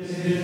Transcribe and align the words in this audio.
Is 0.00 0.24
it 0.24 0.43